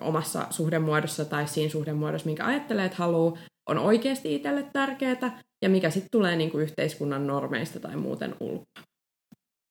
omassa 0.00 0.46
suhdemuodossa 0.50 1.24
tai 1.24 1.48
siinä 1.48 1.70
suhdemuodossa, 1.70 2.26
minkä 2.26 2.46
ajattelee, 2.46 2.84
että 2.84 2.98
haluaa, 2.98 3.38
on 3.68 3.78
oikeasti 3.78 4.34
itselle 4.34 4.66
tärkeää 4.72 5.42
ja 5.62 5.68
mikä 5.68 5.90
sitten 5.90 6.10
tulee 6.10 6.36
niin 6.36 6.50
kuin 6.50 6.62
yhteiskunnan 6.62 7.26
normeista 7.26 7.80
tai 7.80 7.96
muuten 7.96 8.34
ulkoa. 8.40 8.93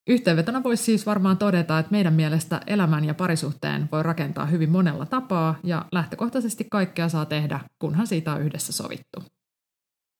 Yhteenvetona 0.07 0.63
voisi 0.63 0.83
siis 0.83 1.05
varmaan 1.05 1.37
todeta, 1.37 1.79
että 1.79 1.91
meidän 1.91 2.13
mielestä 2.13 2.61
elämän 2.67 3.05
ja 3.05 3.13
parisuhteen 3.13 3.89
voi 3.91 4.03
rakentaa 4.03 4.45
hyvin 4.45 4.69
monella 4.69 5.05
tapaa 5.05 5.55
ja 5.63 5.85
lähtökohtaisesti 5.91 6.67
kaikkea 6.71 7.09
saa 7.09 7.25
tehdä, 7.25 7.59
kunhan 7.79 8.07
siitä 8.07 8.33
on 8.33 8.41
yhdessä 8.41 8.73
sovittu. 8.73 9.23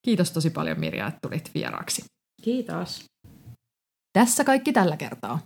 Kiitos 0.05 0.31
tosi 0.31 0.49
paljon 0.49 0.79
Mirja, 0.79 1.07
että 1.07 1.19
tulit 1.21 1.51
vieraaksi. 1.53 2.05
Kiitos. 2.41 3.05
Tässä 4.13 4.43
kaikki 4.43 4.73
tällä 4.73 4.97
kertaa. 4.97 5.39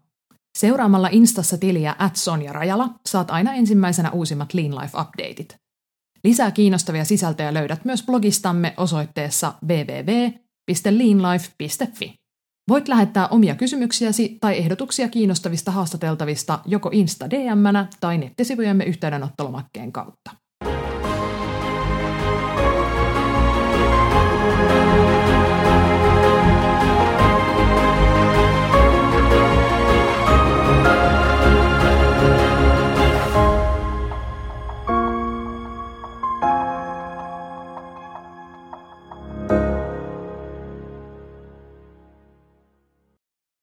Seuraamalla 0.57 1.09
Instassa 1.11 1.57
tiliä 1.57 1.95
at 1.99 2.15
Sonja 2.15 2.53
Rajala 2.53 2.89
saat 3.05 3.31
aina 3.31 3.53
ensimmäisenä 3.53 4.11
uusimmat 4.11 4.53
Lean 4.53 4.75
Life-updateit. 4.75 5.55
Lisää 6.23 6.51
kiinnostavia 6.51 7.05
sisältöjä 7.05 7.53
löydät 7.53 7.85
myös 7.85 8.03
blogistamme 8.03 8.73
osoitteessa 8.77 9.53
www.leanlife.fi. 9.67 12.26
Voit 12.69 12.87
lähettää 12.87 13.27
omia 13.27 13.55
kysymyksiäsi 13.55 14.37
tai 14.41 14.57
ehdotuksia 14.57 15.09
kiinnostavista 15.09 15.71
haastateltavista 15.71 16.59
joko 16.65 16.89
Insta 16.93 17.29
dm 17.29 17.87
tai 17.99 18.17
nettisivujemme 18.17 18.83
yhteydenottolomakkeen 18.83 19.91
kautta. 19.91 20.46